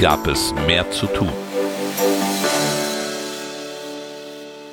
Gab 0.00 0.26
es 0.28 0.54
mehr 0.66 0.90
zu 0.90 1.06
tun. 1.08 1.30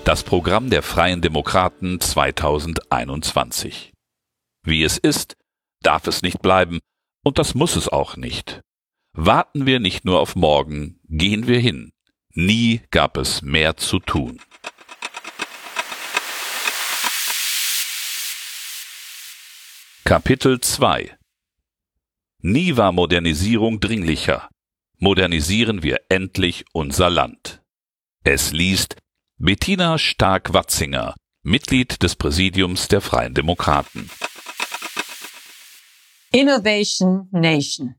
Das 0.05 0.23
Programm 0.23 0.69
der 0.69 0.81
Freien 0.81 1.19
Demokraten 1.19 1.99
2021. 1.99 3.91
Wie 4.63 4.83
es 4.83 4.97
ist, 4.97 5.35
darf 5.81 6.07
es 6.07 6.21
nicht 6.21 6.41
bleiben, 6.41 6.79
und 7.25 7.39
das 7.39 7.55
muss 7.55 7.75
es 7.75 7.89
auch 7.89 8.15
nicht. 8.15 8.61
Warten 9.11 9.65
wir 9.65 9.81
nicht 9.81 10.05
nur 10.05 10.21
auf 10.21 10.37
morgen, 10.37 11.01
gehen 11.09 11.45
wir 11.45 11.59
hin. 11.59 11.91
Nie 12.33 12.83
gab 12.89 13.17
es 13.17 13.41
mehr 13.41 13.75
zu 13.75 13.99
tun. 13.99 14.39
Kapitel 20.05 20.61
2 20.61 21.17
Nie 22.39 22.77
war 22.77 22.93
Modernisierung 22.93 23.81
dringlicher. 23.81 24.47
Modernisieren 24.99 25.83
wir 25.83 26.01
endlich 26.09 26.65
unser 26.73 27.11
Land. 27.11 27.61
Es 28.23 28.51
liest 28.51 28.95
Bettina 29.37 29.99
Stark-Watzinger, 29.99 31.13
Mitglied 31.43 32.01
des 32.01 32.15
Präsidiums 32.15 32.87
der 32.87 33.01
Freien 33.01 33.35
Demokraten. 33.35 34.09
Innovation 36.31 37.27
Nation. 37.31 37.93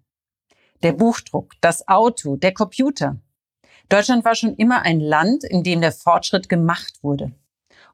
Der 0.83 0.93
Buchdruck, 0.93 1.53
das 1.61 1.87
Auto, 1.87 2.35
der 2.35 2.53
Computer. 2.53 3.21
Deutschland 3.89 4.25
war 4.25 4.35
schon 4.35 4.57
immer 4.57 4.83
ein 4.83 4.99
Land, 4.99 5.45
in 5.45 5.63
dem 5.63 5.81
der 5.81 5.93
Fortschritt 5.93 6.49
gemacht 6.49 6.95
wurde. 7.03 7.31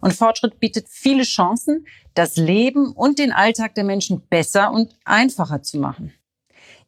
Und 0.01 0.15
Fortschritt 0.15 0.61
bietet 0.61 0.89
viele 0.89 1.25
Chancen, 1.25 1.87
das 2.15 2.37
Leben 2.37 2.93
und 2.93 3.19
den 3.19 3.33
Alltag 3.33 3.75
der 3.75 3.85
Menschen 3.85 4.27
besser 4.29 4.73
und 4.73 4.97
einfacher 5.05 5.63
zu 5.63 5.77
machen. 5.77 6.15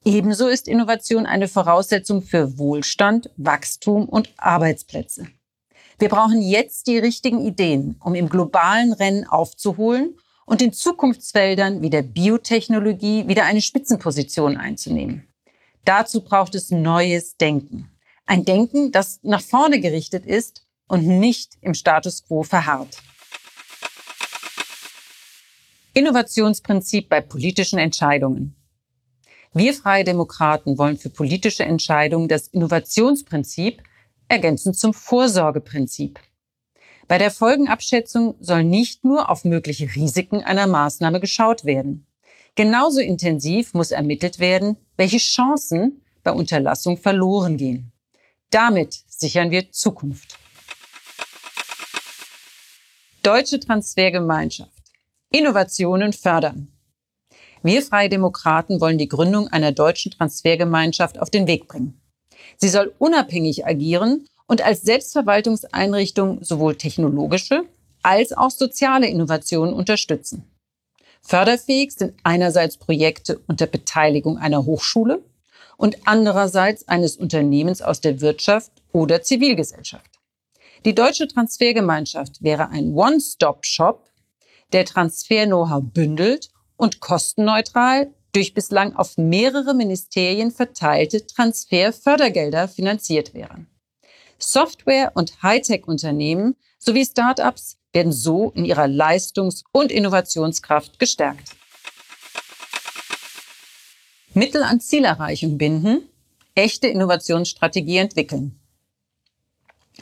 Ebenso 0.07 0.47
ist 0.47 0.69
Innovation 0.69 1.27
eine 1.27 1.49
Voraussetzung 1.49 2.23
für 2.23 2.59
Wohlstand, 2.59 3.29
Wachstum 3.39 4.09
und 4.09 4.33
Arbeitsplätze. 4.37 5.27
Wir 5.99 6.09
brauchen 6.09 6.41
jetzt 6.41 6.87
die 6.87 6.99
richtigen 6.99 7.45
Ideen, 7.45 7.97
um 7.99 8.15
im 8.15 8.29
globalen 8.29 8.93
Rennen 8.93 9.27
aufzuholen 9.27 10.17
und 10.45 10.63
in 10.63 10.73
Zukunftsfeldern 10.73 11.83
wie 11.83 11.91
der 11.91 12.03
Biotechnologie 12.03 13.27
wieder 13.27 13.47
eine 13.47 13.61
Spitzenposition 13.61 14.57
einzunehmen. 14.57 15.27
Dazu 15.85 16.21
braucht 16.21 16.55
es 16.55 16.71
neues 16.71 17.37
Denken. 17.37 17.91
Ein 18.27 18.45
Denken, 18.45 18.93
das 18.93 19.19
nach 19.25 19.43
vorne 19.43 19.81
gerichtet 19.81 20.25
ist 20.25 20.69
und 20.87 21.05
nicht 21.05 21.59
im 21.63 21.75
Status 21.75 22.25
quo 22.25 22.45
verharrt. 22.45 23.03
Innovationsprinzip 25.95 27.09
bei 27.09 27.21
politischen 27.23 27.81
Entscheidungen. 27.81 28.55
Wir 29.57 29.73
Freie 29.73 30.05
Demokraten 30.05 30.77
wollen 30.77 30.99
für 30.99 31.09
politische 31.09 31.65
Entscheidungen 31.65 32.29
das 32.29 32.47
Innovationsprinzip 32.49 33.83
ergänzend 34.29 34.79
zum 34.79 34.93
Vorsorgeprinzip. 34.93 36.21
Bei 37.09 37.17
der 37.17 37.31
Folgenabschätzung 37.31 38.35
soll 38.39 38.65
nicht 38.65 39.03
nur 39.03 39.31
auf 39.31 39.47
mögliche 39.47 39.87
Risiken 39.95 40.45
einer 40.45 40.67
Maßnahme 40.67 41.21
geschaut 41.21 41.65
werden. 41.65 42.07
Genauso 42.55 43.01
intensiv 43.01 43.73
muss 43.73 43.93
ermittelt 43.93 44.41
werden, 44.41 44.77
welche 44.99 45.17
Chancen 45.17 46.03
bei 46.23 46.33
Unterlassung 46.33 46.99
verloren 46.99 47.57
gehen. 47.57 47.93
Damit 48.51 49.05
sichern 49.09 49.51
wir 49.51 49.73
Zukunft. 49.73 50.39
Deutsche 53.23 53.59
Transfergemeinschaft. 53.59 54.83
Innovationen 55.31 56.13
fördern. 56.13 56.76
Wir 57.67 57.83
Freie 57.83 58.09
Demokraten 58.09 58.81
wollen 58.81 58.97
die 58.97 59.09
Gründung 59.09 59.49
einer 59.49 59.73
deutschen 59.73 60.13
Transfergemeinschaft 60.13 61.19
auf 61.19 61.31
den 61.31 61.49
Weg 61.49 61.67
bringen. 61.67 62.01
Sie 62.59 62.69
soll 62.69 62.95
unabhängig 63.01 63.67
agieren 63.67 64.25
und 64.47 64.65
als 64.65 64.83
Selbstverwaltungseinrichtung 64.83 66.45
sowohl 66.45 66.77
technologische 66.77 67.65
als 68.05 68.33
auch 68.33 68.53
soziale 68.53 69.09
Innovationen 69.09 69.75
unterstützen. 69.75 70.45
Förderfähig 71.23 71.91
sind 71.91 72.15
einerseits 72.23 72.77
Projekte 72.77 73.41
unter 73.49 73.67
Beteiligung 73.67 74.39
einer 74.39 74.65
Hochschule 74.65 75.25
und 75.77 75.97
andererseits 76.07 76.87
eines 76.87 77.17
Unternehmens 77.17 77.83
aus 77.83 78.01
der 78.01 78.21
Wirtschaft 78.21 78.71
oder 78.93 79.23
Zivilgesellschaft. 79.23 80.21
Die 80.85 80.95
Deutsche 80.95 81.27
Transfergemeinschaft 81.27 82.45
wäre 82.45 82.69
ein 82.69 82.95
One-Stop-Shop, 82.95 84.09
der 84.73 84.85
Transfer-Know-how 84.85 85.83
bündelt 85.83 86.51
und 86.77 87.01
kostenneutral 87.01 88.13
durch 88.33 88.53
bislang 88.53 88.95
auf 88.95 89.17
mehrere 89.17 89.75
Ministerien 89.75 90.51
verteilte 90.51 91.27
Transferfördergelder 91.27 92.69
finanziert 92.69 93.33
wären. 93.33 93.67
Software- 94.39 95.13
und 95.15 95.43
Hightech-Unternehmen 95.43 96.57
sowie 96.79 97.07
Start-ups 97.07 97.79
werden 97.93 98.13
so 98.13 98.51
in 98.51 98.67
ihrer 98.67 98.87
Leistungs- 98.87 99.65
und 99.73 99.91
Innovationskraft 99.91 100.99
gestärkt. 100.99 101.57
Mittel 104.35 104.63
an 104.63 104.81
Zielerreichung 104.81 105.57
binden, 105.57 106.03
echte 106.55 106.89
Innovationsstrategie 106.89 107.97
entwickeln. 107.97 108.61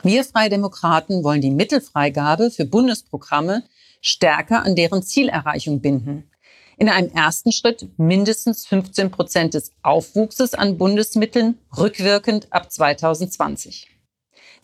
Wir 0.02 0.24
Freie 0.24 0.50
Demokraten 0.50 1.22
wollen 1.22 1.40
die 1.40 1.52
Mittelfreigabe 1.52 2.50
für 2.50 2.64
Bundesprogramme 2.64 3.62
stärker 4.00 4.64
an 4.64 4.74
deren 4.74 5.04
Zielerreichung 5.04 5.80
binden. 5.80 6.28
In 6.76 6.88
einem 6.88 7.10
ersten 7.10 7.52
Schritt 7.52 7.88
mindestens 7.98 8.66
15 8.66 9.10
Prozent 9.10 9.54
des 9.54 9.72
Aufwuchses 9.82 10.54
an 10.54 10.76
Bundesmitteln 10.76 11.58
rückwirkend 11.76 12.52
ab 12.52 12.72
2020. 12.72 13.88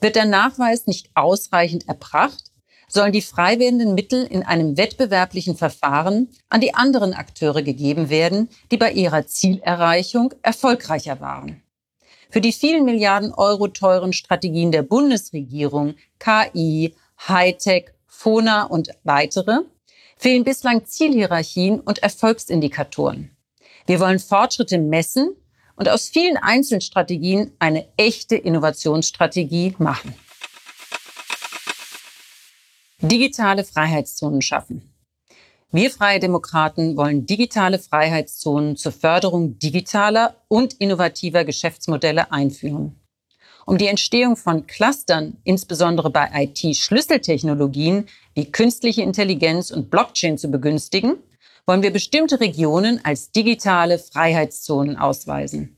Wird 0.00 0.16
der 0.16 0.24
Nachweis 0.24 0.86
nicht 0.86 1.10
ausreichend 1.14 1.86
erbracht, 1.88 2.50
sollen 2.88 3.12
die 3.12 3.22
frei 3.22 3.58
werdenden 3.60 3.94
Mittel 3.94 4.24
in 4.24 4.42
einem 4.42 4.76
wettbewerblichen 4.76 5.56
Verfahren 5.56 6.28
an 6.48 6.60
die 6.60 6.74
anderen 6.74 7.14
Akteure 7.14 7.62
gegeben 7.62 8.10
werden, 8.10 8.48
die 8.72 8.76
bei 8.76 8.90
ihrer 8.90 9.26
Zielerreichung 9.26 10.34
erfolgreicher 10.42 11.20
waren. 11.20 11.62
Für 12.30 12.40
die 12.40 12.52
vielen 12.52 12.84
Milliarden 12.84 13.32
Euro 13.32 13.68
teuren 13.68 14.12
Strategien 14.12 14.72
der 14.72 14.82
Bundesregierung, 14.82 15.94
KI, 16.18 16.94
Hightech, 17.28 17.90
FONA 18.06 18.64
und 18.64 18.90
weitere 19.04 19.60
fehlen 20.20 20.44
bislang 20.44 20.84
Zielhierarchien 20.84 21.80
und 21.80 22.02
Erfolgsindikatoren. 22.02 23.30
Wir 23.86 24.00
wollen 24.00 24.18
Fortschritte 24.18 24.76
messen 24.76 25.34
und 25.76 25.88
aus 25.88 26.10
vielen 26.10 26.36
Einzelstrategien 26.36 27.52
eine 27.58 27.88
echte 27.96 28.36
Innovationsstrategie 28.36 29.74
machen. 29.78 30.14
Digitale 33.00 33.64
Freiheitszonen 33.64 34.42
schaffen. 34.42 34.92
Wir 35.72 35.90
Freie 35.90 36.20
Demokraten 36.20 36.98
wollen 36.98 37.24
digitale 37.24 37.78
Freiheitszonen 37.78 38.76
zur 38.76 38.92
Förderung 38.92 39.58
digitaler 39.58 40.36
und 40.48 40.74
innovativer 40.74 41.44
Geschäftsmodelle 41.44 42.30
einführen. 42.30 43.00
Um 43.66 43.78
die 43.78 43.86
Entstehung 43.86 44.36
von 44.36 44.66
Clustern, 44.66 45.38
insbesondere 45.44 46.10
bei 46.10 46.28
IT-Schlüsseltechnologien 46.34 48.06
wie 48.34 48.50
künstliche 48.50 49.02
Intelligenz 49.02 49.70
und 49.70 49.90
Blockchain 49.90 50.38
zu 50.38 50.48
begünstigen, 50.48 51.16
wollen 51.66 51.82
wir 51.82 51.92
bestimmte 51.92 52.40
Regionen 52.40 53.00
als 53.04 53.32
digitale 53.32 53.98
Freiheitszonen 53.98 54.96
ausweisen. 54.96 55.76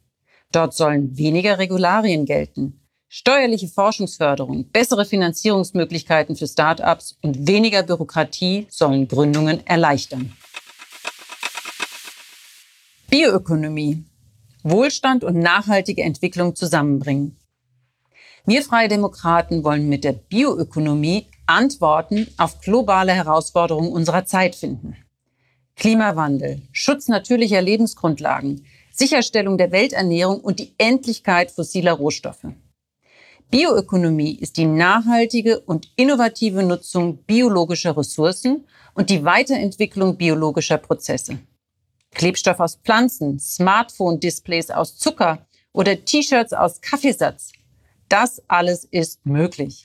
Dort 0.52 0.74
sollen 0.74 1.16
weniger 1.16 1.58
Regularien 1.58 2.26
gelten, 2.26 2.80
steuerliche 3.08 3.68
Forschungsförderung, 3.68 4.70
bessere 4.70 5.04
Finanzierungsmöglichkeiten 5.04 6.36
für 6.36 6.46
Start-ups 6.46 7.18
und 7.22 7.46
weniger 7.46 7.82
Bürokratie 7.82 8.66
sollen 8.70 9.08
Gründungen 9.08 9.66
erleichtern. 9.66 10.32
Bioökonomie. 13.10 14.04
Wohlstand 14.62 15.24
und 15.24 15.38
nachhaltige 15.38 16.02
Entwicklung 16.02 16.54
zusammenbringen. 16.54 17.36
Wir 18.46 18.62
Freie 18.62 18.88
Demokraten 18.88 19.64
wollen 19.64 19.88
mit 19.88 20.04
der 20.04 20.12
Bioökonomie 20.12 21.26
Antworten 21.46 22.28
auf 22.38 22.60
globale 22.60 23.12
Herausforderungen 23.12 23.92
unserer 23.92 24.24
Zeit 24.24 24.54
finden. 24.54 24.96
Klimawandel, 25.76 26.62
Schutz 26.72 27.08
natürlicher 27.08 27.60
Lebensgrundlagen, 27.60 28.64
Sicherstellung 28.92 29.58
der 29.58 29.72
Welternährung 29.72 30.40
und 30.40 30.58
die 30.58 30.74
Endlichkeit 30.78 31.50
fossiler 31.50 31.92
Rohstoffe. 31.92 32.46
Bioökonomie 33.50 34.34
ist 34.36 34.56
die 34.56 34.64
nachhaltige 34.64 35.60
und 35.60 35.92
innovative 35.96 36.62
Nutzung 36.62 37.18
biologischer 37.24 37.96
Ressourcen 37.96 38.66
und 38.94 39.10
die 39.10 39.24
Weiterentwicklung 39.24 40.16
biologischer 40.16 40.78
Prozesse. 40.78 41.38
Klebstoff 42.12 42.60
aus 42.60 42.76
Pflanzen, 42.76 43.38
Smartphone-Displays 43.38 44.70
aus 44.70 44.96
Zucker 44.96 45.46
oder 45.72 46.04
T-Shirts 46.04 46.52
aus 46.52 46.80
Kaffeesatz. 46.80 47.52
Das 48.08 48.42
alles 48.48 48.84
ist 48.84 49.24
möglich. 49.24 49.82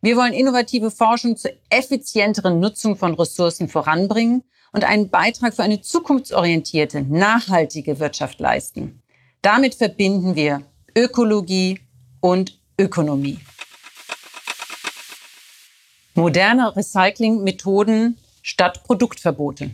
Wir 0.00 0.16
wollen 0.16 0.32
innovative 0.32 0.92
Forschung 0.92 1.36
zur 1.36 1.50
effizienteren 1.70 2.60
Nutzung 2.60 2.96
von 2.96 3.14
Ressourcen 3.14 3.68
voranbringen 3.68 4.44
und 4.72 4.84
einen 4.84 5.10
Beitrag 5.10 5.54
für 5.54 5.64
eine 5.64 5.80
zukunftsorientierte, 5.80 7.02
nachhaltige 7.02 7.98
Wirtschaft 7.98 8.38
leisten. 8.38 9.02
Damit 9.42 9.74
verbinden 9.74 10.36
wir 10.36 10.62
Ökologie 10.96 11.80
und 12.20 12.60
Ökonomie. 12.78 13.40
Moderne 16.14 16.76
Recyclingmethoden 16.76 18.18
statt 18.42 18.84
Produktverbote. 18.84 19.72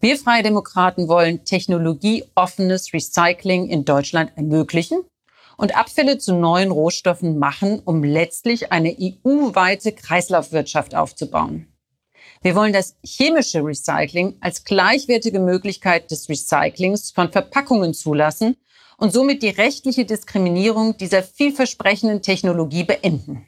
Wir 0.00 0.16
Freie 0.16 0.44
Demokraten 0.44 1.08
wollen 1.08 1.44
technologieoffenes 1.44 2.92
Recycling 2.92 3.68
in 3.68 3.84
Deutschland 3.84 4.30
ermöglichen 4.36 5.04
und 5.56 5.76
Abfälle 5.76 6.18
zu 6.18 6.34
neuen 6.34 6.70
Rohstoffen 6.70 7.38
machen, 7.38 7.80
um 7.84 8.04
letztlich 8.04 8.72
eine 8.72 8.94
EU-weite 8.98 9.92
Kreislaufwirtschaft 9.92 10.94
aufzubauen. 10.94 11.68
Wir 12.42 12.54
wollen 12.54 12.72
das 12.72 12.96
chemische 13.04 13.64
Recycling 13.64 14.36
als 14.40 14.64
gleichwertige 14.64 15.40
Möglichkeit 15.40 16.10
des 16.10 16.28
Recyclings 16.28 17.10
von 17.10 17.32
Verpackungen 17.32 17.94
zulassen 17.94 18.56
und 18.98 19.12
somit 19.12 19.42
die 19.42 19.48
rechtliche 19.48 20.04
Diskriminierung 20.04 20.96
dieser 20.96 21.22
vielversprechenden 21.22 22.22
Technologie 22.22 22.84
beenden. 22.84 23.46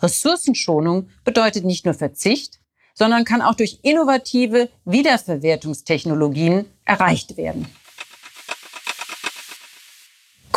Ressourcenschonung 0.00 1.08
bedeutet 1.24 1.64
nicht 1.64 1.84
nur 1.84 1.94
Verzicht, 1.94 2.60
sondern 2.94 3.24
kann 3.24 3.42
auch 3.42 3.54
durch 3.54 3.80
innovative 3.82 4.68
Wiederverwertungstechnologien 4.84 6.66
erreicht 6.84 7.36
werden. 7.36 7.66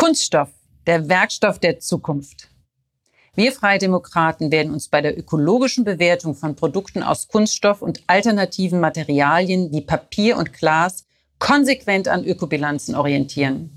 Kunststoff, 0.04 0.50
der 0.86 1.08
Werkstoff 1.08 1.60
der 1.60 1.80
Zukunft. 1.80 2.50
Wir 3.36 3.54
Freie 3.54 3.80
Demokraten 3.80 4.52
werden 4.52 4.74
uns 4.74 4.90
bei 4.90 5.00
der 5.00 5.18
ökologischen 5.18 5.86
Bewertung 5.86 6.36
von 6.36 6.58
Produkten 6.58 7.02
aus 7.02 7.30
Kunststoff 7.30 7.82
und 7.82 8.04
alternativen 8.08 8.82
Materialien 8.82 9.72
wie 9.72 9.80
Papier 9.80 10.36
und 10.36 10.52
Glas 10.52 11.06
konsequent 11.40 12.10
an 12.10 12.26
Ökobilanzen 12.26 12.96
orientieren. 12.96 13.70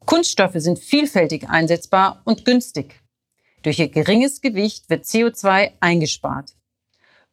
Kunststoffe 0.00 0.56
sind 0.56 0.80
vielfältig 0.80 1.48
einsetzbar 1.48 2.20
und 2.26 2.44
günstig. 2.44 3.00
Durch 3.62 3.78
ihr 3.78 3.88
geringes 3.88 4.42
Gewicht 4.42 4.90
wird 4.90 5.06
CO2 5.06 5.70
eingespart. 5.80 6.52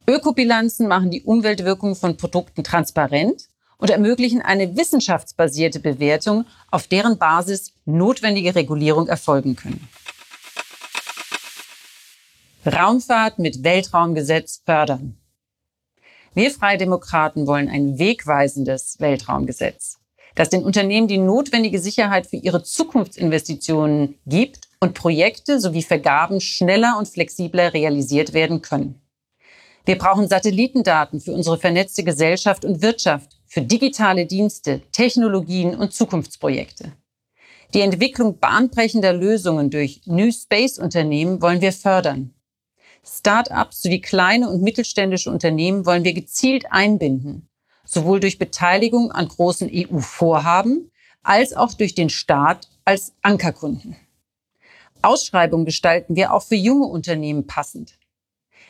Ökobilanzen 0.07 0.87
machen 0.87 1.11
die 1.11 1.23
Umweltwirkung 1.23 1.97
von 1.97 2.15
Produkten 2.15 2.63
transparent 2.63 3.49
und 3.77 3.89
ermöglichen 3.89 4.41
eine 4.41 4.75
wissenschaftsbasierte 4.75 5.79
Bewertung, 5.79 6.45
auf 6.71 6.87
deren 6.87 7.17
Basis 7.17 7.73
notwendige 7.85 8.55
Regulierung 8.55 9.07
erfolgen 9.07 9.55
können. 9.55 9.87
Raumfahrt 12.65 13.37
mit 13.37 13.63
Weltraumgesetz 13.63 14.61
fördern. 14.65 15.17
Wir 16.33 16.51
Freie 16.51 16.77
Demokraten 16.77 17.47
wollen 17.47 17.69
ein 17.69 17.99
wegweisendes 17.99 18.99
Weltraumgesetz, 18.99 19.99
das 20.35 20.49
den 20.49 20.63
Unternehmen 20.63 21.07
die 21.07 21.17
notwendige 21.17 21.79
Sicherheit 21.79 22.27
für 22.27 22.35
ihre 22.37 22.63
Zukunftsinvestitionen 22.63 24.19
gibt 24.25 24.67
und 24.81 24.95
Projekte 24.95 25.61
sowie 25.61 25.83
Vergaben 25.83 26.41
schneller 26.41 26.95
und 26.97 27.07
flexibler 27.07 27.73
realisiert 27.73 28.33
werden 28.33 28.61
können. 28.61 29.01
Wir 29.85 29.97
brauchen 29.97 30.27
Satellitendaten 30.27 31.21
für 31.21 31.31
unsere 31.31 31.57
vernetzte 31.57 32.03
Gesellschaft 32.03 32.65
und 32.65 32.81
Wirtschaft, 32.81 33.37
für 33.55 33.61
digitale 33.61 34.25
Dienste, 34.25 34.81
Technologien 34.91 35.77
und 35.77 35.93
Zukunftsprojekte. 35.93 36.91
Die 37.73 37.79
Entwicklung 37.79 38.37
bahnbrechender 38.37 39.13
Lösungen 39.13 39.69
durch 39.69 40.01
New 40.03 40.29
Space 40.29 40.77
Unternehmen 40.77 41.41
wollen 41.41 41.61
wir 41.61 41.71
fördern. 41.71 42.33
Start-ups 43.05 43.81
sowie 43.81 44.01
kleine 44.01 44.49
und 44.49 44.61
mittelständische 44.61 45.31
Unternehmen 45.31 45.85
wollen 45.85 46.03
wir 46.03 46.11
gezielt 46.11 46.65
einbinden, 46.69 47.47
sowohl 47.85 48.19
durch 48.19 48.39
Beteiligung 48.39 49.13
an 49.13 49.29
großen 49.29 49.71
EU-Vorhaben 49.71 50.91
als 51.23 51.53
auch 51.53 51.73
durch 51.75 51.95
den 51.95 52.09
Staat 52.09 52.67
als 52.83 53.13
Ankerkunden. 53.21 53.95
Ausschreibungen 55.01 55.65
gestalten 55.65 56.17
wir 56.17 56.33
auch 56.33 56.43
für 56.43 56.55
junge 56.55 56.87
Unternehmen 56.87 57.47
passend. 57.47 57.97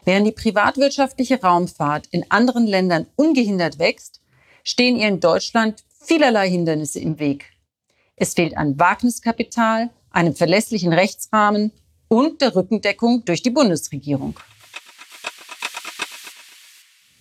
Während 0.04 0.28
die 0.28 0.32
privatwirtschaftliche 0.32 1.42
Raumfahrt 1.42 2.06
in 2.12 2.30
anderen 2.30 2.68
Ländern 2.68 3.08
ungehindert 3.16 3.80
wächst, 3.80 4.22
stehen 4.66 4.98
ihr 4.98 5.08
in 5.08 5.22
Deutschland 5.22 5.86
vielerlei 6.02 6.50
Hindernisse 6.50 7.00
im 7.00 7.20
Weg. 7.20 7.54
Es 8.18 8.34
fehlt 8.34 8.58
an 8.58 8.78
Wagniskapital, 8.78 9.92
einem 10.10 10.36
verlässlichen 10.36 10.92
Rechtsrahmen 10.92 11.72
und 12.10 12.42
der 12.42 12.56
Rückendeckung 12.56 13.24
durch 13.24 13.42
die 13.42 13.52
Bundesregierung. 13.52 14.38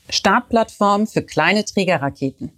Startplattform 0.08 1.06
für 1.06 1.22
kleine 1.22 1.64
Trägerraketen. 1.64 2.52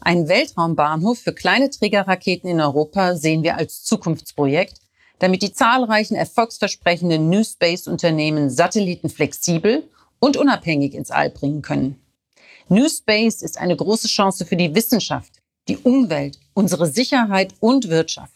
Ein 0.00 0.28
Weltraumbahnhof 0.28 1.18
für 1.18 1.32
kleine 1.32 1.70
Trägerraketen 1.70 2.48
in 2.48 2.60
Europa 2.60 3.16
sehen 3.16 3.42
wir 3.42 3.56
als 3.56 3.82
Zukunftsprojekt, 3.84 4.80
damit 5.18 5.42
die 5.42 5.52
zahlreichen 5.52 6.14
erfolgsversprechenden 6.14 7.28
New 7.28 7.42
Space 7.42 7.86
Unternehmen 7.86 8.50
Satelliten 8.50 9.08
flexibel 9.08 9.88
und 10.20 10.36
unabhängig 10.36 10.94
ins 10.94 11.10
All 11.10 11.30
bringen 11.30 11.62
können. 11.62 12.03
New 12.68 12.88
Space 12.88 13.42
ist 13.42 13.58
eine 13.58 13.76
große 13.76 14.08
Chance 14.08 14.46
für 14.46 14.56
die 14.56 14.74
Wissenschaft, 14.74 15.42
die 15.68 15.76
Umwelt, 15.76 16.38
unsere 16.54 16.86
Sicherheit 16.86 17.52
und 17.60 17.90
Wirtschaft. 17.90 18.32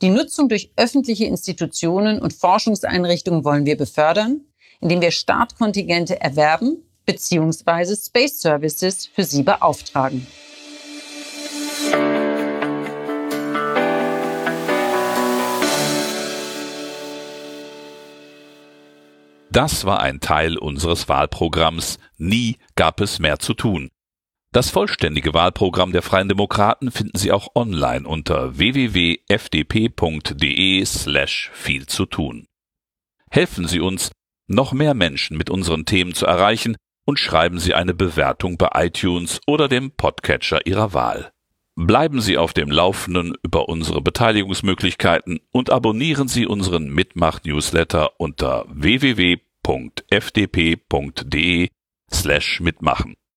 Die 0.00 0.08
Nutzung 0.08 0.48
durch 0.48 0.72
öffentliche 0.76 1.26
Institutionen 1.26 2.18
und 2.20 2.32
Forschungseinrichtungen 2.32 3.44
wollen 3.44 3.66
wir 3.66 3.76
befördern, 3.76 4.40
indem 4.80 5.02
wir 5.02 5.10
Startkontingente 5.10 6.18
erwerben 6.20 6.82
bzw. 7.04 7.94
Space 7.94 8.40
Services 8.40 9.06
für 9.06 9.24
sie 9.24 9.42
beauftragen. 9.42 10.26
Das 19.52 19.84
war 19.84 20.00
ein 20.00 20.20
Teil 20.20 20.56
unseres 20.56 21.10
Wahlprogramms 21.10 21.98
Nie 22.16 22.56
gab 22.74 23.02
es 23.02 23.18
mehr 23.18 23.38
zu 23.38 23.52
tun. 23.52 23.90
Das 24.50 24.70
vollständige 24.70 25.34
Wahlprogramm 25.34 25.92
der 25.92 26.00
Freien 26.00 26.30
Demokraten 26.30 26.90
finden 26.90 27.18
Sie 27.18 27.32
auch 27.32 27.48
online 27.54 28.08
unter 28.08 28.56
www.fdp.de 28.56 29.26
slash 30.86 31.50
viel 31.52 31.86
zu 31.86 32.06
tun. 32.06 32.46
Helfen 33.30 33.68
Sie 33.68 33.80
uns, 33.80 34.12
noch 34.46 34.72
mehr 34.72 34.94
Menschen 34.94 35.36
mit 35.36 35.50
unseren 35.50 35.84
Themen 35.84 36.14
zu 36.14 36.24
erreichen 36.24 36.78
und 37.04 37.18
schreiben 37.18 37.58
Sie 37.58 37.74
eine 37.74 37.92
Bewertung 37.92 38.56
bei 38.56 38.70
iTunes 38.86 39.38
oder 39.46 39.68
dem 39.68 39.90
Podcatcher 39.90 40.66
Ihrer 40.66 40.94
Wahl. 40.94 41.30
Bleiben 41.74 42.20
Sie 42.20 42.36
auf 42.36 42.52
dem 42.52 42.70
Laufenden 42.70 43.34
über 43.42 43.70
unsere 43.70 44.02
Beteiligungsmöglichkeiten 44.02 45.40
und 45.52 45.70
abonnieren 45.70 46.28
Sie 46.28 46.46
unseren 46.46 46.90
Mitmach-Newsletter 46.90 48.20
unter 48.20 48.66
www.fdp.de 49.66 51.50
slash 52.06 52.60
mitmachen. 52.60 53.16